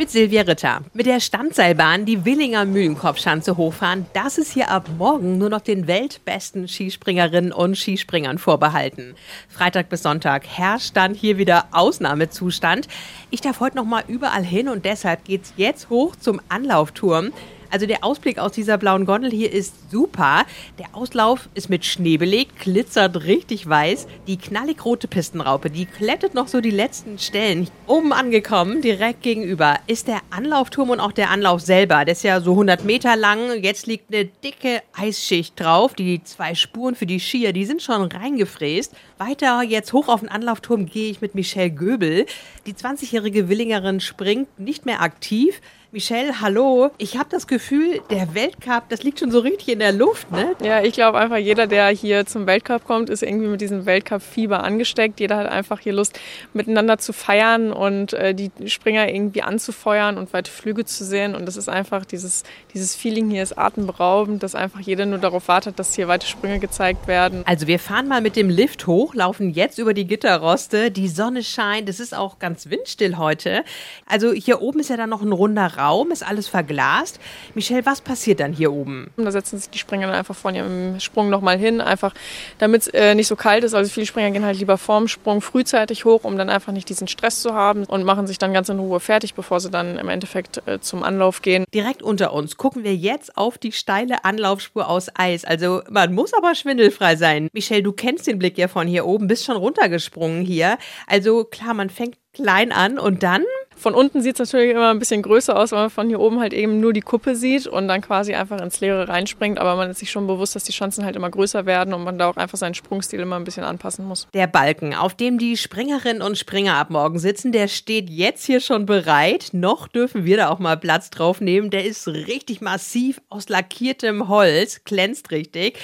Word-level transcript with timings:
Mit 0.00 0.10
Silvia 0.10 0.40
Ritter. 0.40 0.80
Mit 0.94 1.04
der 1.04 1.20
Standseilbahn 1.20 2.06
die 2.06 2.24
Willinger 2.24 2.64
Mühlenkopfschanze 2.64 3.58
hochfahren, 3.58 4.06
das 4.14 4.38
ist 4.38 4.50
hier 4.50 4.70
ab 4.70 4.88
morgen 4.96 5.36
nur 5.36 5.50
noch 5.50 5.60
den 5.60 5.86
weltbesten 5.86 6.68
Skispringerinnen 6.68 7.52
und 7.52 7.76
Skispringern 7.76 8.38
vorbehalten. 8.38 9.14
Freitag 9.50 9.90
bis 9.90 10.02
Sonntag 10.02 10.46
herrscht 10.46 10.96
dann 10.96 11.12
hier 11.12 11.36
wieder 11.36 11.66
Ausnahmezustand. 11.72 12.88
Ich 13.28 13.42
darf 13.42 13.60
heute 13.60 13.76
noch 13.76 13.84
mal 13.84 14.02
überall 14.08 14.42
hin 14.42 14.70
und 14.70 14.86
deshalb 14.86 15.26
geht's 15.26 15.52
jetzt 15.58 15.90
hoch 15.90 16.16
zum 16.16 16.40
Anlaufturm. 16.48 17.34
Also 17.70 17.86
der 17.86 18.02
Ausblick 18.02 18.38
aus 18.38 18.52
dieser 18.52 18.78
blauen 18.78 19.06
Gondel 19.06 19.30
hier 19.30 19.52
ist 19.52 19.90
super. 19.90 20.44
Der 20.78 20.86
Auslauf 20.92 21.48
ist 21.54 21.70
mit 21.70 21.84
Schnee 21.84 22.16
belegt, 22.16 22.58
glitzert 22.58 23.24
richtig 23.24 23.68
weiß. 23.68 24.08
Die 24.26 24.36
knallig 24.36 24.84
rote 24.84 25.06
Pistenraupe, 25.06 25.70
die 25.70 25.86
klettet 25.86 26.34
noch 26.34 26.48
so 26.48 26.60
die 26.60 26.70
letzten 26.70 27.18
Stellen. 27.18 27.68
Oben 27.86 28.12
angekommen, 28.12 28.82
direkt 28.82 29.22
gegenüber, 29.22 29.78
ist 29.86 30.08
der 30.08 30.20
Anlaufturm 30.30 30.90
und 30.90 30.98
auch 30.98 31.12
der 31.12 31.30
Anlauf 31.30 31.60
selber. 31.60 32.04
Der 32.04 32.12
ist 32.12 32.24
ja 32.24 32.40
so 32.40 32.52
100 32.52 32.84
Meter 32.84 33.14
lang. 33.14 33.62
Jetzt 33.62 33.86
liegt 33.86 34.12
eine 34.12 34.24
dicke 34.24 34.82
Eisschicht 34.92 35.58
drauf. 35.60 35.94
Die 35.94 36.24
zwei 36.24 36.56
Spuren 36.56 36.96
für 36.96 37.06
die 37.06 37.20
Skier, 37.20 37.52
die 37.52 37.66
sind 37.66 37.82
schon 37.82 38.02
reingefräst. 38.02 38.94
Weiter 39.18 39.62
jetzt 39.62 39.92
hoch 39.92 40.08
auf 40.08 40.20
den 40.20 40.28
Anlaufturm 40.28 40.86
gehe 40.86 41.10
ich 41.10 41.20
mit 41.20 41.36
Michelle 41.36 41.70
Göbel. 41.70 42.26
Die 42.66 42.74
20-jährige 42.74 43.48
Willingerin 43.48 44.00
springt 44.00 44.58
nicht 44.58 44.86
mehr 44.86 45.02
aktiv. 45.02 45.60
Michelle, 45.92 46.40
hallo. 46.40 46.92
Ich 46.98 47.18
habe 47.18 47.28
das 47.30 47.48
Gefühl, 47.48 48.00
der 48.10 48.32
Weltcup, 48.32 48.88
das 48.90 49.02
liegt 49.02 49.18
schon 49.18 49.32
so 49.32 49.40
richtig 49.40 49.70
in 49.70 49.80
der 49.80 49.90
Luft, 49.90 50.30
ne? 50.30 50.54
Ja, 50.62 50.84
ich 50.84 50.92
glaube 50.92 51.18
einfach, 51.18 51.36
jeder, 51.36 51.66
der 51.66 51.88
hier 51.88 52.26
zum 52.26 52.46
Weltcup 52.46 52.84
kommt, 52.84 53.10
ist 53.10 53.24
irgendwie 53.24 53.48
mit 53.48 53.60
diesem 53.60 53.86
Weltcup-Fieber 53.86 54.62
angesteckt. 54.62 55.18
Jeder 55.18 55.36
hat 55.36 55.48
einfach 55.48 55.80
hier 55.80 55.92
Lust, 55.92 56.16
miteinander 56.52 56.98
zu 56.98 57.12
feiern 57.12 57.72
und 57.72 58.12
äh, 58.12 58.36
die 58.36 58.52
Springer 58.66 59.12
irgendwie 59.12 59.42
anzufeuern 59.42 60.16
und 60.16 60.32
weite 60.32 60.48
Flüge 60.48 60.84
zu 60.84 61.04
sehen. 61.04 61.34
Und 61.34 61.44
das 61.46 61.56
ist 61.56 61.68
einfach 61.68 62.04
dieses, 62.04 62.44
dieses 62.72 62.94
Feeling 62.94 63.28
hier 63.28 63.42
ist 63.42 63.58
atemberaubend, 63.58 64.44
dass 64.44 64.54
einfach 64.54 64.78
jeder 64.78 65.06
nur 65.06 65.18
darauf 65.18 65.48
wartet, 65.48 65.80
dass 65.80 65.96
hier 65.96 66.06
weite 66.06 66.28
Sprünge 66.28 66.60
gezeigt 66.60 67.08
werden. 67.08 67.42
Also 67.46 67.66
wir 67.66 67.80
fahren 67.80 68.06
mal 68.06 68.20
mit 68.20 68.36
dem 68.36 68.48
Lift 68.48 68.86
hoch, 68.86 69.12
laufen 69.16 69.50
jetzt 69.50 69.78
über 69.78 69.92
die 69.92 70.06
Gitterroste. 70.06 70.92
Die 70.92 71.08
Sonne 71.08 71.42
scheint, 71.42 71.88
es 71.88 71.98
ist 71.98 72.14
auch 72.14 72.38
ganz 72.38 72.70
windstill 72.70 73.18
heute. 73.18 73.64
Also 74.06 74.30
hier 74.30 74.62
oben 74.62 74.78
ist 74.78 74.90
ja 74.90 74.96
dann 74.96 75.10
noch 75.10 75.22
ein 75.22 75.32
runder 75.32 75.79
Raum, 75.80 76.10
ist 76.10 76.26
alles 76.26 76.48
verglast. 76.48 77.18
Michelle, 77.54 77.86
was 77.86 78.00
passiert 78.00 78.40
dann 78.40 78.52
hier 78.52 78.72
oben? 78.72 79.10
Da 79.16 79.30
setzen 79.30 79.58
sich 79.58 79.70
die 79.70 79.78
Springer 79.78 80.06
dann 80.06 80.16
einfach 80.16 80.36
vor 80.36 80.52
ihrem 80.52 81.00
Sprung 81.00 81.30
nochmal 81.30 81.58
hin, 81.58 81.80
einfach 81.80 82.12
damit 82.58 82.82
es 82.82 82.88
äh, 82.88 83.14
nicht 83.14 83.26
so 83.26 83.36
kalt 83.36 83.64
ist. 83.64 83.74
Also 83.74 83.90
viele 83.90 84.06
Springer 84.06 84.30
gehen 84.30 84.44
halt 84.44 84.58
lieber 84.58 84.78
vorm 84.78 85.08
Sprung 85.08 85.40
frühzeitig 85.40 86.04
hoch, 86.04 86.24
um 86.24 86.36
dann 86.36 86.50
einfach 86.50 86.72
nicht 86.72 86.88
diesen 86.88 87.08
Stress 87.08 87.40
zu 87.40 87.54
haben 87.54 87.84
und 87.84 88.04
machen 88.04 88.26
sich 88.26 88.38
dann 88.38 88.52
ganz 88.52 88.68
in 88.68 88.78
Ruhe 88.78 89.00
fertig, 89.00 89.34
bevor 89.34 89.60
sie 89.60 89.70
dann 89.70 89.98
im 89.98 90.08
Endeffekt 90.08 90.62
äh, 90.66 90.80
zum 90.80 91.02
Anlauf 91.02 91.42
gehen. 91.42 91.64
Direkt 91.74 92.02
unter 92.02 92.32
uns 92.32 92.56
gucken 92.56 92.84
wir 92.84 92.94
jetzt 92.94 93.36
auf 93.36 93.58
die 93.58 93.72
steile 93.72 94.24
Anlaufspur 94.24 94.88
aus 94.88 95.08
Eis. 95.14 95.44
Also 95.44 95.82
man 95.88 96.12
muss 96.14 96.34
aber 96.34 96.54
schwindelfrei 96.54 97.16
sein. 97.16 97.48
Michelle, 97.52 97.82
du 97.82 97.92
kennst 97.92 98.26
den 98.26 98.38
Blick 98.38 98.58
ja 98.58 98.68
von 98.68 98.86
hier 98.86 99.06
oben, 99.06 99.26
bist 99.26 99.44
schon 99.44 99.56
runtergesprungen 99.56 100.44
hier. 100.44 100.78
Also 101.06 101.44
klar, 101.44 101.74
man 101.74 101.90
fängt 101.90 102.16
klein 102.32 102.72
an 102.72 102.98
und 102.98 103.22
dann 103.22 103.44
von 103.80 103.94
unten 103.94 104.20
sieht 104.20 104.38
es 104.38 104.52
natürlich 104.52 104.72
immer 104.72 104.90
ein 104.90 104.98
bisschen 104.98 105.22
größer 105.22 105.58
aus, 105.58 105.72
weil 105.72 105.80
man 105.80 105.90
von 105.90 106.08
hier 106.08 106.20
oben 106.20 106.40
halt 106.40 106.52
eben 106.52 106.80
nur 106.80 106.92
die 106.92 107.00
Kuppe 107.00 107.34
sieht 107.34 107.66
und 107.66 107.88
dann 107.88 108.02
quasi 108.02 108.34
einfach 108.34 108.60
ins 108.60 108.80
Leere 108.80 109.08
reinspringt. 109.08 109.58
Aber 109.58 109.74
man 109.76 109.90
ist 109.90 109.98
sich 109.98 110.10
schon 110.10 110.26
bewusst, 110.26 110.54
dass 110.54 110.64
die 110.64 110.72
Chancen 110.72 111.04
halt 111.04 111.16
immer 111.16 111.30
größer 111.30 111.66
werden 111.66 111.94
und 111.94 112.04
man 112.04 112.18
da 112.18 112.28
auch 112.28 112.36
einfach 112.36 112.58
seinen 112.58 112.74
Sprungstil 112.74 113.20
immer 113.20 113.36
ein 113.36 113.44
bisschen 113.44 113.64
anpassen 113.64 114.04
muss. 114.04 114.28
Der 114.34 114.46
Balken, 114.46 114.94
auf 114.94 115.14
dem 115.14 115.38
die 115.38 115.56
Springerinnen 115.56 116.22
und 116.22 116.36
Springer 116.36 116.76
ab 116.76 116.90
morgen 116.90 117.18
sitzen, 117.18 117.52
der 117.52 117.68
steht 117.68 118.10
jetzt 118.10 118.44
hier 118.44 118.60
schon 118.60 118.86
bereit. 118.86 119.48
Noch 119.52 119.88
dürfen 119.88 120.24
wir 120.24 120.36
da 120.36 120.50
auch 120.50 120.58
mal 120.58 120.76
Platz 120.76 121.10
drauf 121.10 121.40
nehmen. 121.40 121.70
Der 121.70 121.84
ist 121.84 122.06
richtig 122.06 122.60
massiv 122.60 123.20
aus 123.30 123.48
lackiertem 123.48 124.28
Holz, 124.28 124.84
glänzt 124.84 125.30
richtig. 125.30 125.78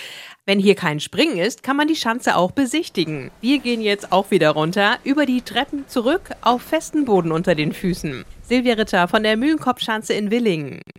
Wenn 0.49 0.61
hier 0.61 0.77
kein 0.77 1.01
Springen 1.01 1.39
ist, 1.39 1.65
kann 1.65 1.77
man 1.77 1.89
die 1.89 1.97
Schanze 1.97 2.37
auch 2.37 2.53
besichtigen. 2.53 3.33
Wir 3.41 3.59
gehen 3.59 3.81
jetzt 3.81 4.13
auch 4.13 4.31
wieder 4.31 4.51
runter, 4.51 4.97
über 5.03 5.27
die 5.27 5.43
Treppen 5.43 5.89
zurück 5.89 6.31
auf 6.41 6.63
festen 6.63 7.05
Boden 7.05 7.33
unter 7.33 7.57
den 7.57 7.73
Füßen. 7.73 8.25
Silvia 8.43 8.75
Ritter 8.75 9.09
von 9.09 9.25
der 9.25 9.37
Mühlenkopfschanze 9.37 10.15
in 10.15 10.31
Willingen. 10.31 10.83